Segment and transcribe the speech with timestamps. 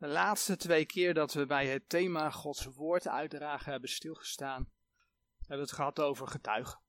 [0.00, 4.70] De laatste twee keer dat we bij het thema Gods woord uitdragen hebben stilgestaan,
[5.38, 6.80] hebben we het gehad over getuigen.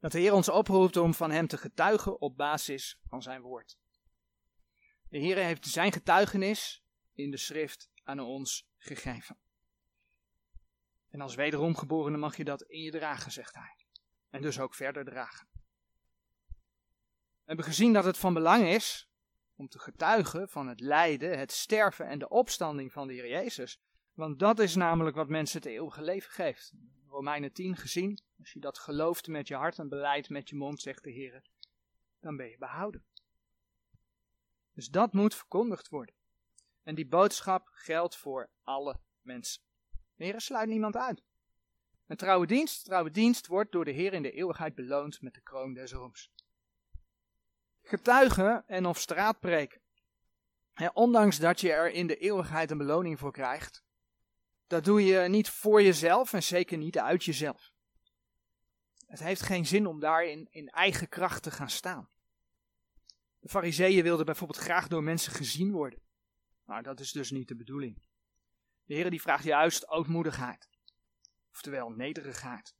[0.00, 3.78] Dat de Heer ons oproept om van Hem te getuigen op basis van Zijn woord.
[5.08, 6.84] De Heer heeft Zijn getuigenis
[7.14, 9.38] in de schrift aan ons gegeven.
[11.08, 13.86] En als wederom geborene mag je dat in je dragen, zegt Hij.
[14.30, 15.48] En dus ook verder dragen.
[16.48, 19.11] We hebben gezien dat het van belang is
[19.56, 23.80] om te getuigen van het lijden, het sterven en de opstanding van de Heer Jezus.
[24.14, 26.72] Want dat is namelijk wat mensen het eeuwige leven geeft.
[27.08, 30.80] Romeinen 10 gezien, als je dat gelooft met je hart en beleidt met je mond,
[30.80, 31.42] zegt de Heer,
[32.20, 33.04] dan ben je behouden.
[34.74, 36.14] Dus dat moet verkondigd worden.
[36.82, 39.62] En die boodschap geldt voor alle mensen.
[40.14, 41.22] De Heer sluit niemand uit.
[42.06, 45.40] Een trouwe dienst, trouwe dienst wordt door de Heer in de eeuwigheid beloond met de
[45.40, 46.30] kroon des roems
[47.92, 49.80] getuigen en of straatpreken.
[50.92, 53.84] ondanks dat je er in de eeuwigheid een beloning voor krijgt,
[54.66, 57.70] dat doe je niet voor jezelf en zeker niet uit jezelf.
[59.06, 62.08] Het heeft geen zin om daar in, in eigen kracht te gaan staan.
[63.38, 65.98] De fariseeën wilden bijvoorbeeld graag door mensen gezien worden.
[66.64, 68.02] Maar dat is dus niet de bedoeling.
[68.84, 70.68] De Heer die vraagt juist ootmoedigheid.
[71.50, 72.74] Oftewel nederigheid.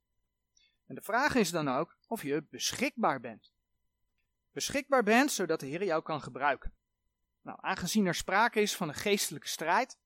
[0.87, 3.52] En de vraag is dan ook of je beschikbaar bent
[4.53, 6.75] beschikbaar bent, zodat de Heer jou kan gebruiken.
[7.43, 9.99] Nou, aangezien er sprake is van een geestelijke strijd,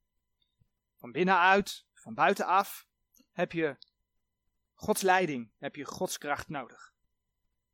[0.96, 2.86] van binnenuit, van buitenaf,
[3.32, 3.76] heb je
[4.74, 6.94] Gods leiding, heb je Gods kracht nodig.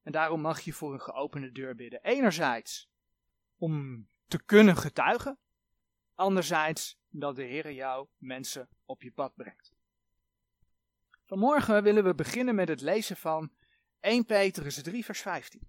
[0.03, 2.03] En daarom mag je voor een geopende deur bidden.
[2.03, 2.91] Enerzijds
[3.57, 5.39] om te kunnen getuigen,
[6.14, 9.73] anderzijds dat de Heer jou mensen op je pad brengt.
[11.25, 13.53] Vanmorgen willen we beginnen met het lezen van
[14.01, 15.69] 1 Petrus 3 vers 15.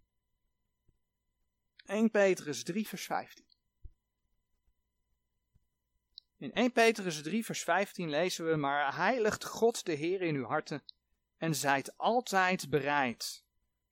[1.85, 3.45] 1 Petrus 3 vers 15.
[6.37, 10.45] In 1 Petrus 3 vers 15 lezen we, maar heiligt God de Heer in uw
[10.45, 10.83] harten
[11.37, 13.43] en zijt altijd bereid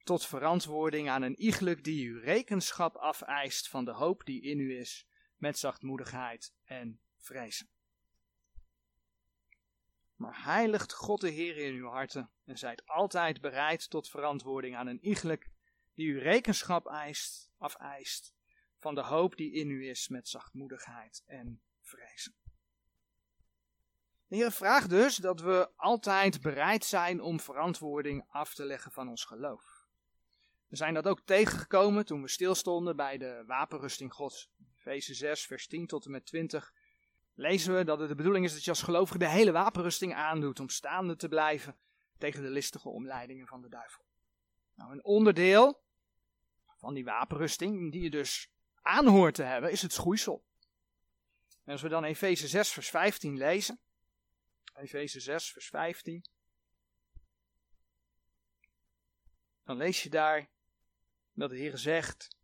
[0.04, 4.80] tot verantwoording aan een iegelijk die u rekenschap afeist van de hoop die in u
[4.80, 7.70] is, met zachtmoedigheid en vrezen.
[10.16, 14.88] Maar heiligt God de Heer in uw harten en zijt altijd bereid tot verantwoording aan
[14.88, 15.50] een iegelijk
[16.02, 18.34] die u rekenschap eist afeist
[18.80, 22.36] van de hoop die in u is met zachtmoedigheid en vrezen.
[24.28, 29.10] De Heer vraagt dus dat we altijd bereid zijn om verantwoording af te leggen van
[29.10, 29.88] ons geloof.
[30.68, 34.50] We zijn dat ook tegengekomen toen we stilstonden bij de wapenrusting Gods.
[34.78, 36.74] Efeze 6, vers 10 tot en met 20
[37.34, 40.60] lezen we dat het de bedoeling is dat je als gelovige de hele wapenrusting aandoet
[40.60, 41.78] om staande te blijven
[42.18, 44.04] tegen de listige omleidingen van de duivel.
[44.76, 45.82] Nou, een onderdeel
[46.82, 50.46] van die wapenrusting, die je dus aanhoort te hebben, is het schoeisel.
[51.64, 53.80] En als we dan Efeze 6 vers 15 lezen,
[54.74, 56.26] Efeze 6 vers 15,
[59.64, 60.50] dan lees je daar
[61.34, 62.36] dat de Heer zegt,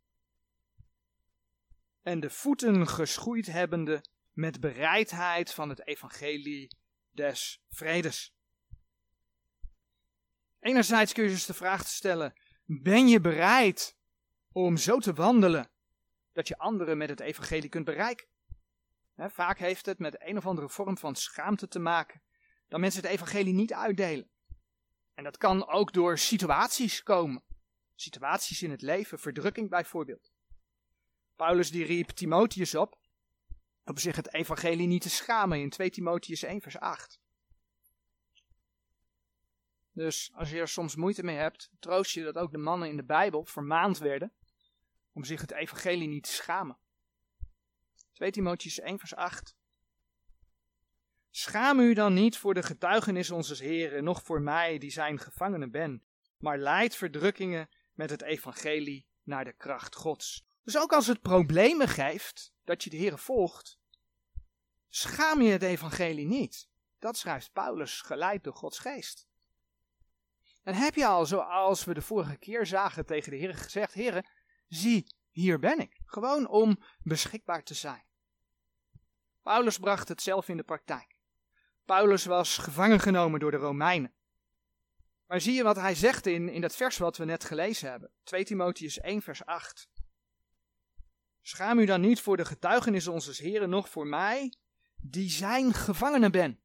[2.02, 6.76] en de voeten geschoeid hebbende met bereidheid van het evangelie
[7.10, 8.34] des vredes.
[10.60, 13.97] Enerzijds kun je dus de vraag stellen, ben je bereid
[14.52, 15.70] om zo te wandelen
[16.32, 18.26] dat je anderen met het evangelie kunt bereiken.
[19.16, 22.22] vaak heeft het met een of andere vorm van schaamte te maken
[22.68, 24.30] dat mensen het evangelie niet uitdelen.
[25.14, 27.42] En dat kan ook door situaties komen.
[27.94, 30.32] Situaties in het leven, verdrukking bijvoorbeeld.
[31.36, 32.98] Paulus die riep Timotheus op
[33.84, 37.20] om zich het evangelie niet te schamen in 2 Timotheus 1 vers 8.
[39.98, 42.96] Dus als je er soms moeite mee hebt, troost je dat ook de mannen in
[42.96, 44.32] de Bijbel vermaand werden
[45.12, 46.78] om zich het evangelie niet te schamen.
[48.12, 49.56] 2 Timotheus 1 vers 8.
[51.30, 55.68] Schaam u dan niet voor de getuigenis onze Heren, noch voor mij die zijn gevangene
[55.68, 56.02] ben,
[56.36, 60.46] maar leid verdrukkingen met het evangelie naar de kracht Gods.
[60.62, 63.78] Dus ook als het problemen geeft dat je de Heer volgt,
[64.88, 66.68] schaam je het evangelie niet.
[66.98, 69.27] Dat schrijft Paulus, geleid door Gods geest.
[70.68, 74.26] En heb je al, zoals we de vorige keer zagen, tegen de Heer gezegd: Heer,
[74.68, 76.00] zie, hier ben ik.
[76.04, 78.04] Gewoon om beschikbaar te zijn.
[79.42, 81.16] Paulus bracht het zelf in de praktijk.
[81.84, 84.12] Paulus was gevangen genomen door de Romeinen.
[85.26, 88.10] Maar zie je wat hij zegt in, in dat vers wat we net gelezen hebben?
[88.22, 89.88] 2 Timotheus 1 vers 8.
[91.42, 94.54] Schaam u dan niet voor de getuigenis onze Heren, nog voor mij,
[94.96, 96.60] die zijn gevangene ben.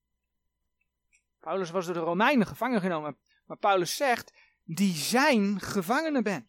[1.39, 6.47] Paulus was door de Romeinen gevangen genomen, maar Paulus zegt, die zijn gevangene ben.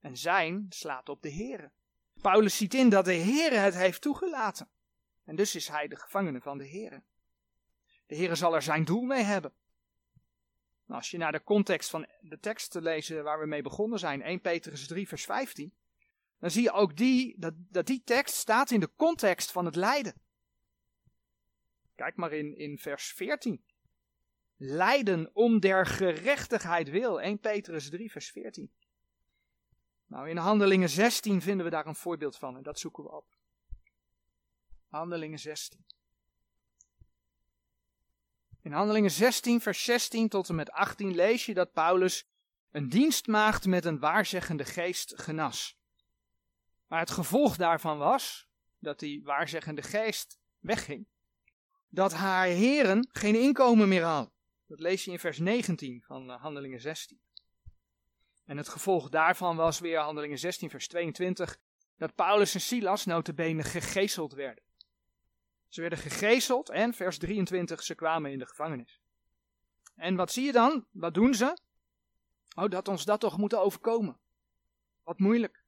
[0.00, 1.70] En zijn slaat op de Here.
[2.20, 4.68] Paulus ziet in dat de Heer het heeft toegelaten.
[5.24, 7.02] En dus is hij de gevangene van de Heer.
[8.06, 9.52] De Heer zal er zijn doel mee hebben.
[10.84, 13.98] Nou, als je naar de context van de tekst te lezen waar we mee begonnen
[13.98, 15.74] zijn, 1 Petrus 3 vers 15,
[16.38, 19.76] dan zie je ook die, dat, dat die tekst staat in de context van het
[19.76, 20.14] lijden.
[21.94, 23.64] Kijk maar in, in vers 14.
[24.56, 27.20] Lijden om der gerechtigheid wil.
[27.20, 28.70] 1 Petrus 3 vers 14.
[30.06, 33.26] Nou, in Handelingen 16 vinden we daar een voorbeeld van en dat zoeken we op.
[34.88, 35.84] Handelingen 16.
[38.62, 42.28] In Handelingen 16, vers 16 tot en met 18 lees je dat Paulus
[42.70, 45.78] een dienstmaagd met een waarzeggende geest genas.
[46.86, 48.48] Maar het gevolg daarvan was
[48.78, 51.06] dat die waarzeggende geest wegging.
[51.88, 54.35] Dat haar heren geen inkomen meer hadden.
[54.66, 57.20] Dat lees je in vers 19 van eh, Handelingen 16.
[58.44, 61.58] En het gevolg daarvan was weer Handelingen 16, vers 22,
[61.96, 64.64] dat Paulus en Silas notabene gegezeld werden.
[65.68, 69.00] Ze werden gegezeld en, vers 23, ze kwamen in de gevangenis.
[69.94, 70.86] En wat zie je dan?
[70.90, 71.56] Wat doen ze?
[72.54, 74.18] Oh, dat ons dat toch moet overkomen.
[75.02, 75.64] Wat moeilijk.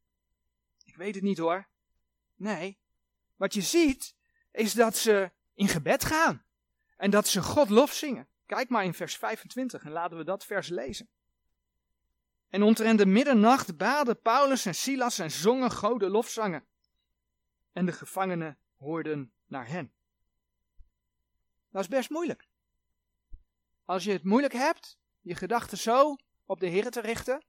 [0.85, 1.69] Ik weet het niet hoor.
[2.35, 2.79] Nee,
[3.37, 4.15] wat je ziet
[4.53, 6.45] is dat ze in gebed gaan.
[6.97, 8.29] En dat ze God lof zingen.
[8.49, 11.09] Kijk maar in vers 25 en laten we dat vers lezen.
[12.49, 16.67] En omtrent de middernacht baden Paulus en Silas en zongen gode lofzangen.
[17.73, 19.93] En de gevangenen hoorden naar hen.
[21.71, 22.49] Dat is best moeilijk.
[23.85, 27.45] Als je het moeilijk hebt, je gedachten zo op de Heer te richten,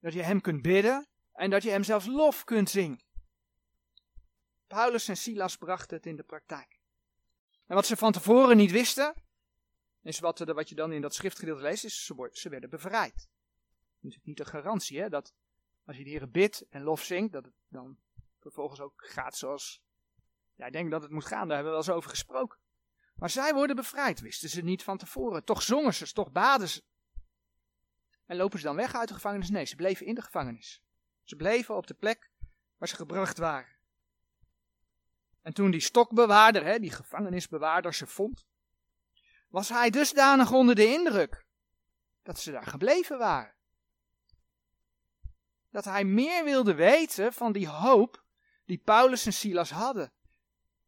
[0.00, 3.00] dat je Hem kunt bidden en dat je Hem zelfs lof kunt zingen.
[4.66, 6.80] Paulus en Silas brachten het in de praktijk.
[7.66, 9.14] En wat ze van tevoren niet wisten,
[10.02, 13.28] is wat, wat je dan in dat schriftgedeelte leest, is ze, ze werden bevrijd.
[13.94, 15.34] Natuurlijk niet een garantie hè, dat
[15.84, 17.98] als je de Heer bidt en lof zingt, dat het dan
[18.40, 19.82] vervolgens ook gaat zoals
[20.54, 21.48] jij denkt dat het moet gaan.
[21.48, 22.58] Daar hebben we wel eens over gesproken.
[23.14, 25.44] Maar zij worden bevrijd, wisten ze niet van tevoren.
[25.44, 26.82] Toch zongen ze, toch baden ze.
[28.26, 29.50] En lopen ze dan weg uit de gevangenis?
[29.50, 30.82] Nee, ze bleven in de gevangenis.
[31.22, 32.30] Ze bleven op de plek
[32.76, 33.76] waar ze gebracht waren.
[35.42, 38.46] En toen die stokbewaarder, hè, die gevangenisbewaarder, ze vond,
[39.52, 41.44] was hij dusdanig onder de indruk
[42.22, 43.54] dat ze daar gebleven waren.
[45.70, 48.24] Dat hij meer wilde weten van die hoop
[48.64, 50.12] die Paulus en Silas hadden.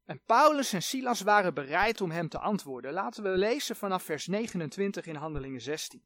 [0.04, 2.92] En Paulus en Silas waren bereid om hem te antwoorden.
[2.92, 6.04] Laten we lezen vanaf vers 29 in Handelingen 16.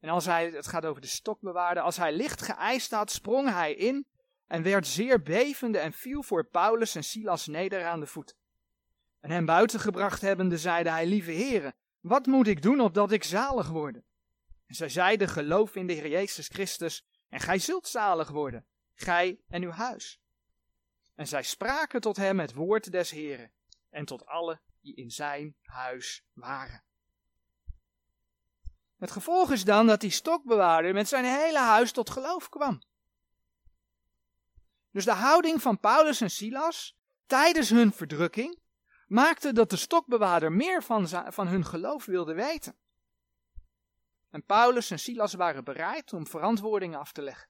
[0.00, 3.74] En als hij, het gaat over de stokbewaarder, als hij licht geëist had, sprong hij
[3.74, 4.06] in
[4.46, 8.36] en werd zeer bevende en viel voor Paulus en Silas neder aan de voet.
[9.20, 13.24] En hem buiten gebracht hebbende, zeide hij, lieve heren, wat moet ik doen opdat ik
[13.24, 14.02] zalig worde?
[14.66, 19.40] En zij zeiden, geloof in de Heer Jezus Christus en gij zult zalig worden gij
[19.48, 20.20] en uw huis.
[21.14, 23.52] En zij spraken tot hem het woord des Heren
[23.90, 26.82] en tot alle die in zijn huis waren.
[28.98, 32.82] Het gevolg is dan dat die stokbewaarder met zijn hele huis tot geloof kwam.
[34.94, 36.96] Dus de houding van Paulus en Silas
[37.26, 38.60] tijdens hun verdrukking
[39.06, 42.76] maakte dat de stokbewaarder meer van, van hun geloof wilde weten.
[44.30, 47.48] En Paulus en Silas waren bereid om verantwoording af te leggen.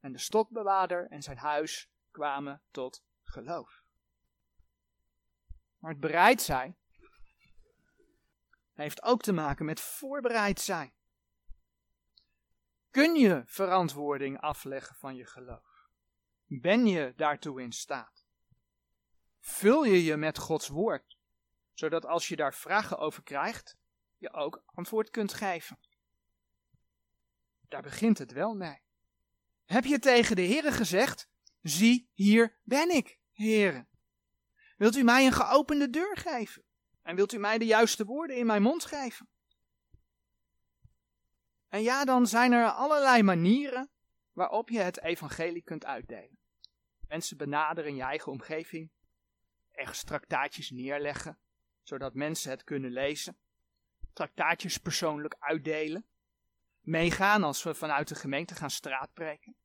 [0.00, 3.82] En de stokbewaarder en zijn huis kwamen tot geloof.
[5.78, 6.76] Maar het bereid zijn
[8.74, 10.92] heeft ook te maken met voorbereid zijn.
[12.90, 15.75] Kun je verantwoording afleggen van je geloof?
[16.46, 18.24] Ben je daartoe in staat?
[19.40, 21.18] Vul je je met Gods woord,
[21.72, 23.76] zodat als je daar vragen over krijgt,
[24.16, 25.78] je ook antwoord kunt geven?
[27.68, 28.82] Daar begint het wel mee.
[29.64, 31.28] Heb je tegen de Heere gezegd,
[31.60, 33.86] zie hier ben ik, Heere.
[34.76, 36.64] Wilt u mij een geopende deur geven?
[37.02, 39.28] En wilt u mij de juiste woorden in mijn mond geven?
[41.68, 43.90] En ja, dan zijn er allerlei manieren
[44.32, 46.35] waarop je het evangelie kunt uitdelen.
[47.08, 48.90] Mensen benaderen in je eigen omgeving,
[49.72, 51.38] ergens traktaatjes neerleggen,
[51.82, 53.36] zodat mensen het kunnen lezen.
[54.12, 56.06] Traktaatjes persoonlijk uitdelen
[56.80, 59.56] meegaan als we vanuit de gemeente gaan straatpreken.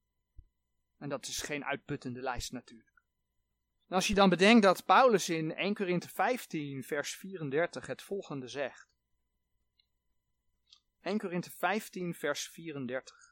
[0.98, 3.03] En dat is geen uitputtende lijst natuurlijk.
[3.88, 8.89] Als je dan bedenkt dat Paulus in 1 Korinthe 15 vers 34 het volgende zegt.
[11.01, 13.30] 1 Korinthe 15 vers 34.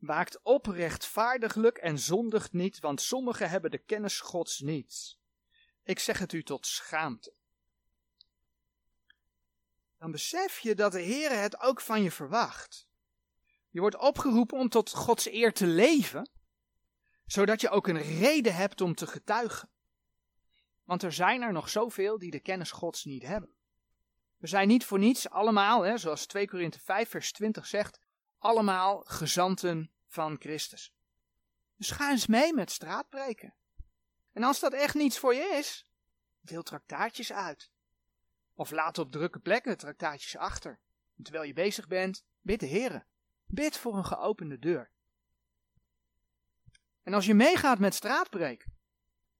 [0.00, 5.18] Waakt op rechtvaardiglijk en zondigt niet, want sommigen hebben de kennis Gods niet.
[5.82, 7.32] Ik zeg het u tot schaamte.
[9.98, 12.88] dan besef je dat de Heer het ook van je verwacht.
[13.70, 16.30] Je wordt opgeroepen om tot Gods eer te leven,
[17.26, 19.68] zodat je ook een reden hebt om te getuigen.
[20.84, 23.54] Want er zijn er nog zoveel die de kennis Gods niet hebben.
[24.36, 28.00] We zijn niet voor niets allemaal, hè, zoals 2 Korinthe 5 vers 20 zegt,
[28.40, 30.92] allemaal gezanten van Christus.
[31.76, 33.54] Dus ga eens mee met straatbreken.
[34.32, 35.86] En als dat echt niets voor je is,
[36.40, 37.70] deel traktaatjes uit.
[38.54, 40.80] Of laat op drukke plekken traktaatjes achter.
[41.22, 43.06] Terwijl je bezig bent, bid de Heren.
[43.46, 44.90] Bid voor een geopende deur.
[47.02, 48.72] En als je meegaat met straatbreken,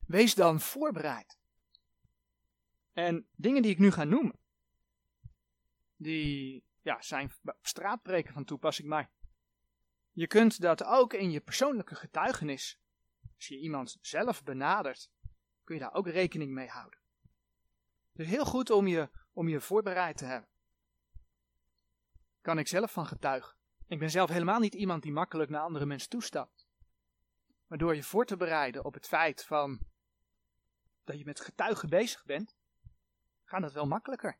[0.06, 1.38] wees dan voorbereid.
[2.92, 4.38] En dingen die ik nu ga noemen,
[5.96, 7.32] die ja, zijn
[7.62, 9.10] straatbreken van toepassing, maar
[10.12, 12.80] je kunt dat ook in je persoonlijke getuigenis,
[13.36, 15.10] als je iemand zelf benadert,
[15.64, 17.00] kun je daar ook rekening mee houden.
[18.12, 20.48] Het is heel goed om je, om je voorbereid te hebben.
[22.40, 23.56] Kan ik zelf van getuigen.
[23.86, 26.68] Ik ben zelf helemaal niet iemand die makkelijk naar andere mensen toestapt.
[27.66, 29.80] Maar door je voor te bereiden op het feit van
[31.04, 32.56] dat je met getuigen bezig bent,
[33.44, 34.38] gaat het wel makkelijker.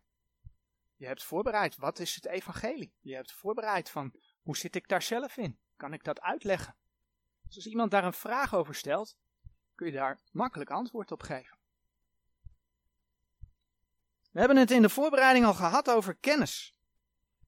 [1.01, 2.95] Je hebt voorbereid, wat is het evangelie?
[3.01, 5.59] Je hebt voorbereid van, hoe zit ik daar zelf in?
[5.77, 6.77] Kan ik dat uitleggen?
[7.47, 9.17] Dus als iemand daar een vraag over stelt,
[9.75, 11.57] kun je daar makkelijk antwoord op geven.
[14.31, 16.75] We hebben het in de voorbereiding al gehad over kennis.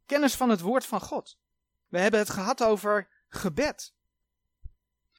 [0.07, 1.39] Kennis van het woord van God.
[1.89, 3.95] We hebben het gehad over gebed.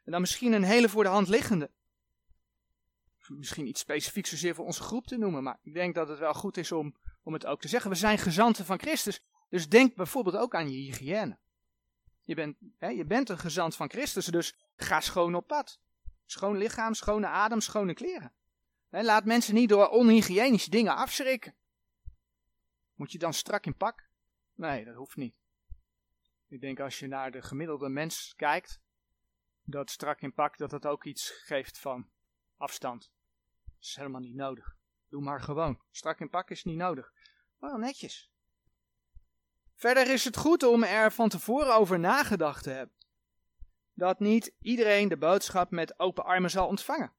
[0.03, 1.71] En dan misschien een hele voor de hand liggende.
[3.27, 6.33] Misschien iets specifieks zozeer voor onze groep te noemen, maar ik denk dat het wel
[6.33, 7.89] goed is om, om het ook te zeggen.
[7.89, 11.37] We zijn gezanten van Christus, dus denk bijvoorbeeld ook aan je hygiëne.
[12.21, 15.79] Je bent, hè, je bent een gezant van Christus, dus ga schoon op pad.
[16.25, 18.33] Schoon lichaam, schone adem, schone kleren.
[18.89, 21.55] Laat mensen niet door onhygiënische dingen afschrikken.
[22.93, 24.07] Moet je dan strak in pak?
[24.55, 25.35] Nee, dat hoeft niet.
[26.47, 28.79] Ik denk als je naar de gemiddelde mens kijkt,
[29.63, 32.09] dat strak in pak, dat dat ook iets geeft van
[32.57, 33.11] afstand.
[33.65, 34.75] Dat is helemaal niet nodig.
[35.13, 35.79] Doe maar gewoon.
[35.91, 37.13] Strak in pak is niet nodig.
[37.59, 38.31] Wel netjes.
[39.75, 42.95] Verder is het goed om er van tevoren over nagedacht te hebben.
[43.93, 47.13] Dat niet iedereen de boodschap met open armen zal ontvangen.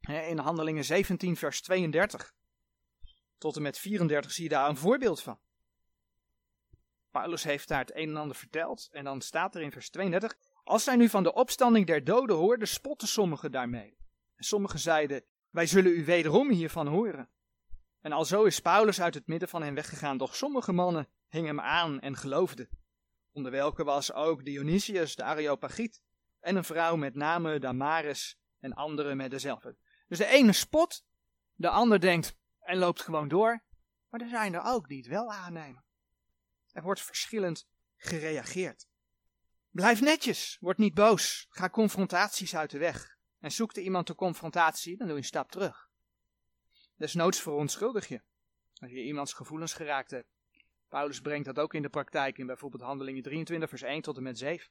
[0.00, 2.34] In Handelingen 17, vers 32
[3.38, 5.38] tot en met 34 zie je daar een voorbeeld van.
[7.10, 10.36] Paulus heeft daar het een en ander verteld en dan staat er in vers 32:
[10.64, 13.96] Als zij nu van de opstanding der doden hoorden, spotten sommigen daarmee.
[14.36, 17.28] En sommigen zeiden: Wij zullen u wederom hiervan horen.
[18.00, 21.60] En alzo is Paulus uit het midden van hen weggegaan, doch sommige mannen hingen hem
[21.60, 22.68] aan en geloofden.
[23.32, 26.02] Onder welke was ook Dionysius de Areopagiet
[26.40, 29.76] en een vrouw met name Damaris en andere met dezelfde.
[30.08, 31.04] Dus de ene spot,
[31.54, 33.62] de ander denkt, en loopt gewoon door.
[34.08, 35.84] Maar er zijn er ook die het wel aannemen.
[36.72, 38.88] Er wordt verschillend gereageerd.
[39.70, 43.13] Blijf netjes, word niet boos, ga confrontaties uit de weg.
[43.44, 45.88] En zoekt iemand de confrontatie, dan doe je een stap terug.
[46.96, 48.20] Desnoods verontschuldig je,
[48.74, 50.28] als je iemands gevoelens geraakt hebt.
[50.88, 54.22] Paulus brengt dat ook in de praktijk in bijvoorbeeld Handelingen 23 vers 1 tot en
[54.22, 54.70] met 7.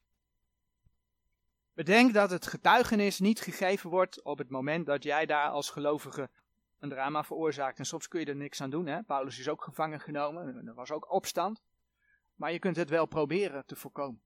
[1.73, 6.29] Bedenk dat het getuigenis niet gegeven wordt op het moment dat jij daar als gelovige
[6.79, 7.79] een drama veroorzaakt.
[7.79, 8.85] En soms kun je er niks aan doen.
[8.85, 9.03] Hè?
[9.03, 10.57] Paulus is ook gevangen genomen.
[10.57, 11.63] En er was ook opstand.
[12.35, 14.21] Maar je kunt het wel proberen te voorkomen.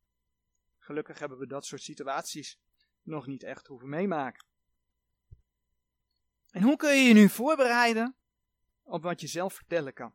[0.77, 2.59] Gelukkig hebben we dat soort situaties
[3.07, 4.45] nog niet echt hoeven meemaken.
[6.51, 8.15] En hoe kun je je nu voorbereiden
[8.83, 10.13] op wat je zelf vertellen kan?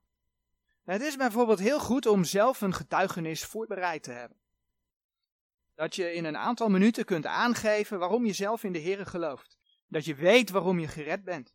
[0.84, 4.38] het is bijvoorbeeld heel goed om zelf een getuigenis voorbereid te hebben.
[5.74, 9.58] Dat je in een aantal minuten kunt aangeven waarom je zelf in de Heer gelooft.
[9.88, 11.54] Dat je weet waarom je gered bent.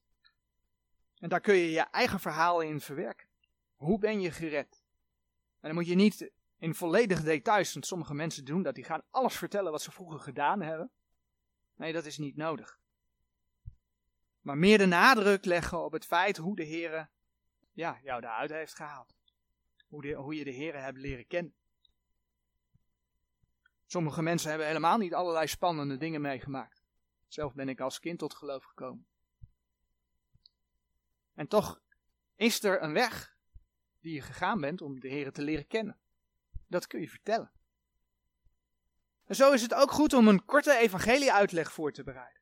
[1.20, 3.28] En daar kun je je eigen verhaal in verwerken.
[3.76, 4.84] Hoe ben je gered?
[5.60, 9.04] En dan moet je niet in volledige details, want sommige mensen doen dat, die gaan
[9.10, 10.92] alles vertellen wat ze vroeger gedaan hebben.
[11.78, 12.80] Nee, dat is niet nodig.
[14.42, 17.10] Maar meer de nadruk leggen op het feit hoe de Heer
[17.72, 19.16] ja, jou daaruit heeft gehaald.
[19.88, 21.54] Hoe, hoe je de Heer hebt leren kennen.
[23.86, 26.84] Sommige mensen hebben helemaal niet allerlei spannende dingen meegemaakt.
[27.28, 29.08] Zelf ben ik als kind tot geloof gekomen.
[31.34, 31.82] En toch
[32.36, 33.38] is er een weg
[34.00, 36.00] die je gegaan bent om de Heer te leren kennen.
[36.68, 37.52] Dat kun je vertellen.
[39.30, 42.42] Zo is het ook goed om een korte evangelie-uitleg voor te bereiden.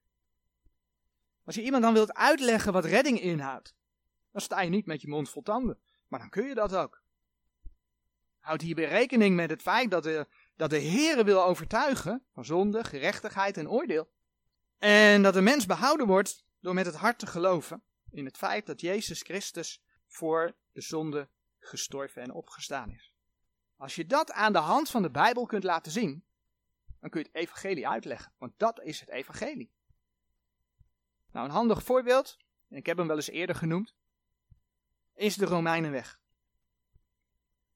[1.45, 3.75] Als je iemand dan wilt uitleggen wat redding inhoudt,
[4.31, 5.79] dan sta je niet met je mond vol tanden.
[6.07, 7.03] Maar dan kun je dat ook.
[8.39, 12.83] Houd hierbij rekening met het feit dat de, dat de Heer wil overtuigen van zonde,
[12.83, 14.09] gerechtigheid en oordeel.
[14.77, 18.65] En dat de mens behouden wordt door met het hart te geloven in het feit
[18.65, 23.13] dat Jezus Christus voor de zonde gestorven en opgestaan is.
[23.77, 26.25] Als je dat aan de hand van de Bijbel kunt laten zien,
[27.05, 28.33] dan kun je het evangelie uitleggen.
[28.37, 29.71] Want dat is het evangelie.
[31.31, 32.37] Nou, een handig voorbeeld,
[32.69, 33.95] en ik heb hem wel eens eerder genoemd,
[35.13, 36.19] is de Romeinenweg.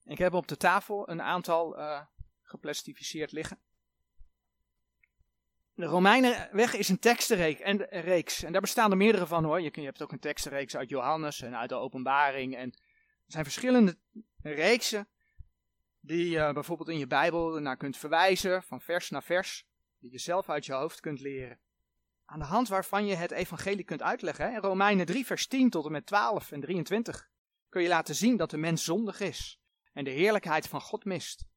[0.04, 2.00] Ik heb op de tafel een aantal uh,
[2.42, 3.60] geplastificeerd liggen.
[5.74, 8.42] De Romeinenweg is een tekstenreeks.
[8.42, 9.60] En daar bestaan er meerdere van hoor.
[9.60, 12.56] Je, hebt ook een tekstenreeks uit Johannes en uit de Openbaring.
[12.56, 13.98] En er zijn verschillende
[14.42, 15.08] reeksen
[16.00, 19.64] die je bijvoorbeeld in je Bijbel naar kunt verwijzen, van vers naar vers,
[19.98, 21.58] die je zelf uit je hoofd kunt leren.
[22.24, 24.52] Aan de hand waarvan je het evangelie kunt uitleggen.
[24.52, 27.28] In Romeinen 3 vers 10 tot en met 12 en 23
[27.68, 29.60] kun je laten zien dat de mens zondig is
[29.92, 31.48] en de heerlijkheid van God mist.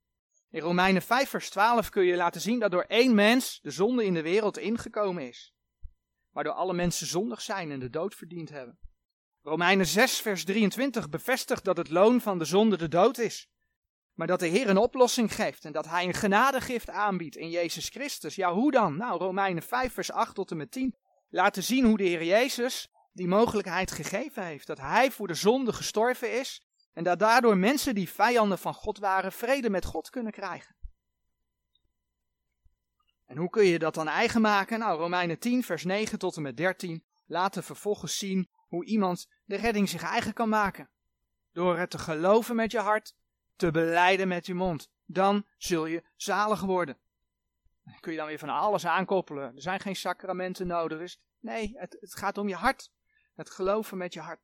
[0.50, 4.06] In Romeinen 5 vers 12 kun je laten zien dat door één mens de zonde
[4.06, 5.54] in de wereld ingekomen is.
[6.32, 8.80] Waardoor alle mensen zondig zijn en de dood verdiend hebben.
[9.42, 13.50] Romeinen 6 vers 23 bevestigt dat het loon van de zonde de dood is.
[14.14, 17.90] Maar dat de Heer een oplossing geeft en dat Hij een genadegift aanbiedt in Jezus
[17.90, 18.36] Christus.
[18.36, 18.98] Ja, hoe dan?
[18.98, 20.96] Nou, Romeinen 5 vers 8 tot en met 10
[21.30, 24.68] laten zien hoe de Heer Jezus die mogelijkheid gegeven heeft.
[24.68, 28.98] Dat Hij voor de zonde gestorven is en dat daardoor mensen die vijanden van God
[28.98, 30.76] waren, vrede met God kunnen krijgen.
[33.26, 34.80] En hoe kun je dat dan eigen maken?
[34.80, 39.56] Nou, Romeinen 10, vers 9 tot en met 13 laten vervolgens zien hoe iemand de
[39.56, 40.90] redding zich eigen kan maken.
[41.52, 43.16] Door het te geloven met je hart,
[43.56, 44.90] te beleiden met je mond.
[45.06, 46.98] Dan zul je zalig worden.
[47.84, 49.56] Dan kun je dan weer van alles aankoppelen.
[49.56, 50.98] Er zijn geen sacramenten nodig.
[50.98, 52.92] Dus nee, het, het gaat om je hart.
[53.36, 54.42] Het geloven met je hart.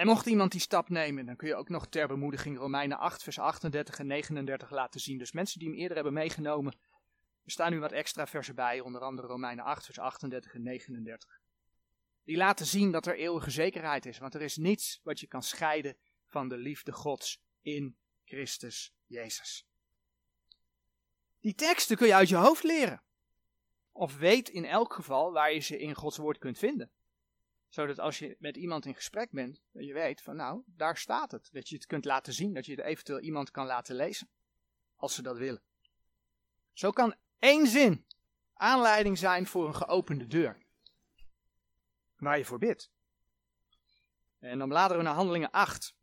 [0.00, 3.22] En mocht iemand die stap nemen, dan kun je ook nog ter bemoediging Romeinen 8,
[3.22, 5.18] vers 38 en 39 laten zien.
[5.18, 6.72] Dus mensen die hem eerder hebben meegenomen,
[7.44, 11.40] er staan nu wat extra versen bij, onder andere Romeinen 8, vers 38 en 39.
[12.24, 15.42] Die laten zien dat er eeuwige zekerheid is, want er is niets wat je kan
[15.42, 15.96] scheiden
[16.30, 19.66] van de liefde Gods in Christus Jezus.
[21.40, 23.02] Die teksten kun je uit je hoofd leren.
[23.92, 26.90] Of weet in elk geval waar je ze in Gods woord kunt vinden
[27.70, 31.30] zodat als je met iemand in gesprek bent, dat je weet van nou, daar staat
[31.30, 31.48] het.
[31.52, 34.28] Dat je het kunt laten zien, dat je het eventueel iemand kan laten lezen.
[34.96, 35.62] Als ze dat willen.
[36.72, 38.06] Zo kan één zin
[38.54, 40.62] aanleiding zijn voor een geopende deur.
[42.16, 42.90] Waar je voor bidt.
[44.38, 45.94] En dan bladeren we naar handelingen 8.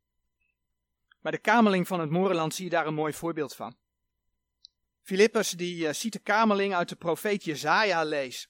[1.21, 3.77] Bij de kameling van het Morenland zie je daar een mooi voorbeeld van.
[5.01, 8.49] Filippus die uh, ziet de kameling uit de profeet Jezaja lezen.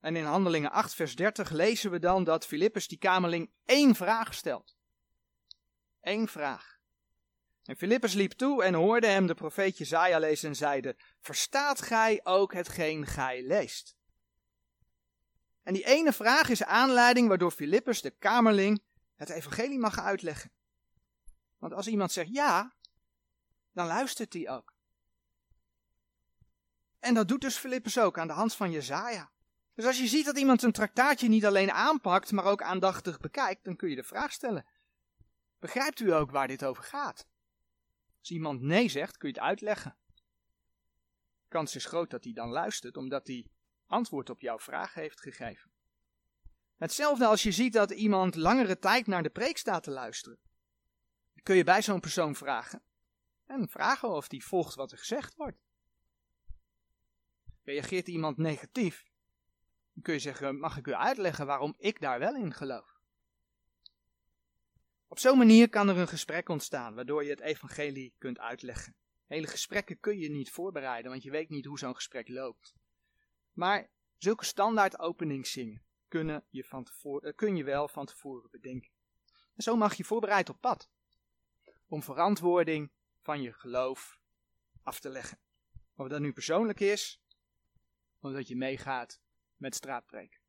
[0.00, 4.34] En in Handelingen 8, vers 30 lezen we dan dat Filippus die kamerling één vraag
[4.34, 4.76] stelt.
[6.00, 6.78] Eén vraag.
[7.62, 12.20] En Filippus liep toe en hoorde hem de profeet Jezaja lezen en zeide, verstaat gij
[12.22, 13.96] ook hetgeen gij leest?
[15.62, 18.82] En die ene vraag is aanleiding waardoor Filippus de kamerling
[19.16, 20.52] het evangelie mag uitleggen.
[21.62, 22.74] Want als iemand zegt ja,
[23.72, 24.74] dan luistert hij ook.
[26.98, 29.30] En dat doet dus Filippus ook aan de hand van Jezaja.
[29.74, 33.64] Dus als je ziet dat iemand een traktaatje niet alleen aanpakt, maar ook aandachtig bekijkt,
[33.64, 34.66] dan kun je de vraag stellen:
[35.58, 37.26] Begrijpt u ook waar dit over gaat?
[38.18, 39.96] Als iemand nee zegt, kun je het uitleggen.
[41.42, 43.46] De kans is groot dat hij dan luistert, omdat hij
[43.86, 45.70] antwoord op jouw vraag heeft gegeven.
[46.76, 50.50] Hetzelfde als je ziet dat iemand langere tijd naar de preek staat te luisteren.
[51.42, 52.82] Kun je bij zo'n persoon vragen.
[53.46, 55.58] En vragen of die volgt wat er gezegd wordt.
[57.62, 59.04] Reageert iemand negatief,
[59.92, 63.00] dan kun je zeggen, mag ik u uitleggen waarom ik daar wel in geloof?
[65.06, 68.96] Op zo'n manier kan er een gesprek ontstaan, waardoor je het evangelie kunt uitleggen.
[69.26, 72.74] Hele gesprekken kun je niet voorbereiden, want je weet niet hoe zo'n gesprek loopt.
[73.52, 78.90] Maar zulke standaard openingszingen kunnen je van tevoren, eh, kun je wel van tevoren bedenken.
[79.54, 80.90] En zo mag je voorbereid op pad.
[81.92, 84.18] Om verantwoording van je geloof
[84.82, 85.38] af te leggen.
[85.94, 87.22] Of dat nu persoonlijk is,
[88.20, 89.20] of dat je meegaat
[89.56, 90.40] met straatpreek.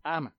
[0.00, 0.36] Amen.